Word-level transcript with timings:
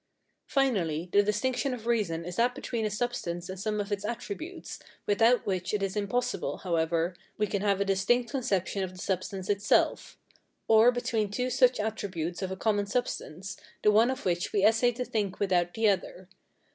Finally, 0.47 1.09
the 1.11 1.21
distinction 1.21 1.75
of 1.75 1.85
reason 1.85 2.25
is 2.25 2.37
that 2.37 2.55
between 2.55 2.85
a 2.85 2.89
substance 2.89 3.49
and 3.49 3.59
some 3.59 3.75
one 3.75 3.81
of 3.81 3.91
its 3.91 4.03
attributes, 4.03 4.79
without 5.05 5.45
which 5.45 5.75
it 5.75 5.83
is 5.83 5.95
impossible, 5.95 6.57
however, 6.57 7.15
we 7.37 7.45
can 7.45 7.61
have 7.61 7.79
a 7.79 7.85
distinct 7.85 8.31
conception 8.31 8.83
of 8.83 8.93
the 8.93 8.97
substance 8.97 9.47
itself; 9.47 10.17
or 10.67 10.91
between 10.91 11.29
two 11.29 11.51
such 11.51 11.79
attributes 11.79 12.41
of 12.41 12.49
a 12.49 12.55
common 12.57 12.87
substance, 12.87 13.57
the 13.83 13.91
one 13.91 14.09
of 14.09 14.25
which 14.25 14.51
we 14.51 14.65
essay 14.65 14.91
to 14.91 15.05
think 15.05 15.39
without 15.39 15.71
the 15.75 15.87
other. 15.87 16.27